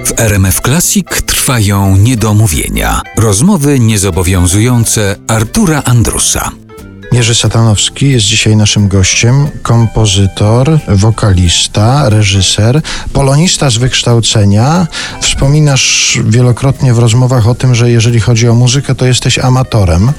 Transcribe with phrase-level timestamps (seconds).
[0.00, 3.00] W RMF Classic trwają niedomówienia.
[3.16, 6.50] Rozmowy niezobowiązujące Artura Andrusa.
[7.12, 14.86] Jerzy Satanowski jest dzisiaj naszym gościem, kompozytor, wokalista, reżyser, polonista z wykształcenia.
[15.20, 20.12] Wspominasz wielokrotnie w rozmowach o tym, że jeżeli chodzi o muzykę, to jesteś amatorem,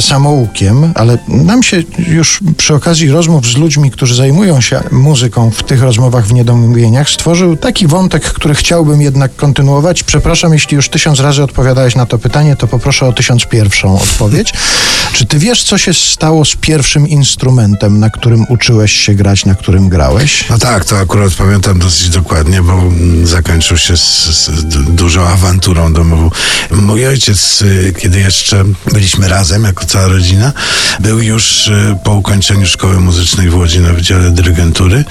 [0.00, 5.62] samoukiem, ale nam się już przy okazji rozmów z ludźmi, którzy zajmują się muzyką w
[5.62, 10.02] tych rozmowach w niedomówieniach, stworzył taki wątek, który chciałbym jednak kontynuować.
[10.02, 14.52] Przepraszam, jeśli już tysiąc razy odpowiadałeś na to pytanie, to poproszę o tysiąc pierwszą odpowiedź.
[15.16, 19.54] Czy ty wiesz, co się stało z pierwszym instrumentem, na którym uczyłeś się grać, na
[19.54, 20.44] którym grałeś?
[20.50, 22.82] No tak, to akurat pamiętam dosyć dokładnie, bo
[23.22, 24.50] zakończył się z, z
[24.94, 26.30] dużą awanturą domową.
[26.70, 30.52] Mój ojciec, y, kiedy jeszcze byliśmy razem, jako cała rodzina,
[31.00, 35.04] był już y, po ukończeniu szkoły muzycznej w Łodzi na Wydziale Dyrygentury.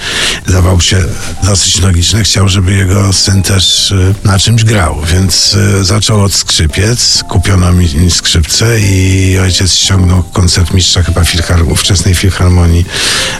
[0.46, 1.04] Zdawał się
[1.42, 2.24] dosyć logiczne.
[2.24, 7.24] Chciał, żeby jego syn też y, na czymś grał, więc zaczął od skrzypiec.
[7.28, 9.95] Kupiono mi skrzypce i ojciec ściągnął
[10.32, 12.84] koncert mistrza chyba filhar ówczesnej filharmonii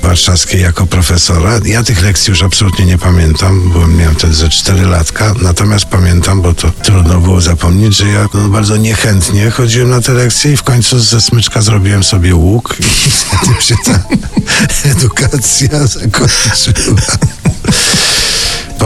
[0.03, 1.61] warszawskiej jako profesora.
[1.65, 6.43] Ja tych lekcji już absolutnie nie pamiętam, bo miałem wtedy ze 4 latka, natomiast pamiętam,
[6.43, 10.57] bo to trudno było zapomnieć, że ja no, bardzo niechętnie chodziłem na te lekcje i
[10.57, 13.99] w końcu ze smyczka zrobiłem sobie łuk i wtedy się ta
[14.91, 16.97] edukacja zakończyła.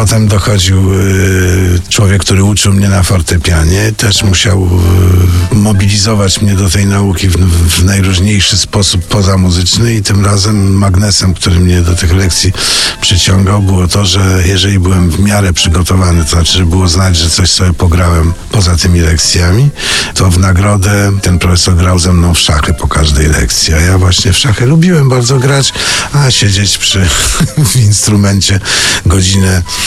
[0.00, 3.92] Potem dochodził y, człowiek, który uczył mnie na fortepianie.
[3.96, 4.68] Też musiał
[5.52, 11.60] y, mobilizować mnie do tej nauki w, najróżniejszy sposób pozamuzyczny i tym razem magnesem, który
[11.60, 12.52] mnie do tych lekcji
[13.00, 17.30] przyciągał, było to, że jeżeli byłem w miarę przygotowany, to znaczy, że było znać, że
[17.30, 19.70] coś sobie pograłem poza tymi lekcjami,
[20.14, 23.74] to w nagrodę ten profesor grał ze mną w szachy po każdej lekcji.
[23.74, 25.72] A ja właśnie w szachy lubiłem bardzo grać,
[26.12, 27.08] a siedzieć przy
[27.72, 28.60] w instrumencie
[29.06, 29.62] godzinę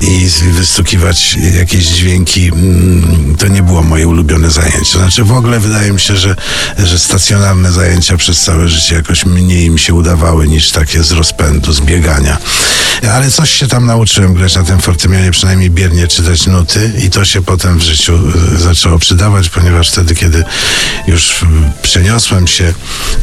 [0.00, 4.98] i wystukiwać jakieś dźwięki, mm, to nie było moje ulubione zajęcie.
[4.98, 6.36] Znaczy w ogóle wydaje mi się, że,
[6.78, 11.72] że stacjonarne zajęcia przez całe życie jakoś mniej mi się udawały niż takie z rozpędu,
[11.72, 12.38] z biegania.
[13.12, 17.24] Ale coś się tam nauczyłem grać na tym fortepianie, przynajmniej biernie czytać nuty i to
[17.24, 18.18] się potem w życiu
[18.54, 20.44] e, zaczęło przydawać, ponieważ wtedy, kiedy
[21.06, 21.34] już
[21.82, 22.74] przeniosłem się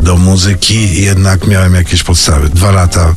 [0.01, 2.49] do muzyki, jednak miałem jakieś podstawy.
[2.49, 3.15] Dwa lata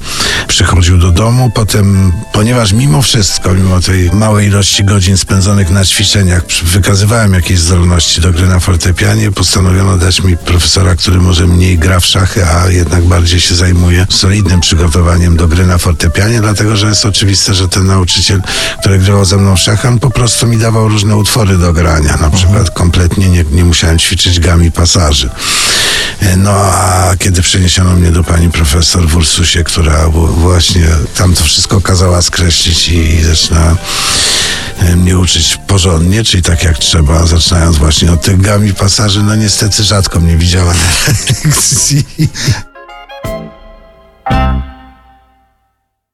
[0.48, 6.42] przychodził do domu, potem, ponieważ mimo wszystko, mimo tej małej ilości godzin spędzonych na ćwiczeniach,
[6.62, 12.00] wykazywałem jakieś zdolności do gry na fortepianie, postanowiono dać mi profesora, który może mniej gra
[12.00, 16.88] w szachy, a jednak bardziej się zajmuje solidnym przygotowaniem do gry na fortepianie, dlatego że
[16.88, 18.42] jest oczywiste, że ten nauczyciel,
[18.80, 22.16] który grywał ze mną w szachy, on po prostu mi dawał różne utwory do grania.
[22.16, 25.30] Na przykład kompletnie nie, nie musiałem ćwiczyć gami pasaży.
[26.36, 30.86] No a kiedy przeniesiono mnie do pani profesor w Ursusie, która właśnie
[31.16, 33.76] tam to wszystko kazała skreślić i zaczyna
[34.78, 39.34] e, mnie uczyć porządnie, czyli tak jak trzeba, zaczynając właśnie od tych gami pasaży, no
[39.34, 41.12] niestety rzadko mnie widziała na
[41.44, 42.04] lekcji.